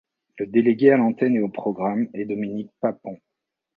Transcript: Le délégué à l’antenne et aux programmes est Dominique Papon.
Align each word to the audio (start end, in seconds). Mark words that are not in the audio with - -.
Le 0.39 0.47
délégué 0.47 0.89
à 0.89 0.97
l’antenne 0.97 1.35
et 1.35 1.41
aux 1.41 1.49
programmes 1.49 2.07
est 2.15 2.25
Dominique 2.25 2.73
Papon. 2.81 3.19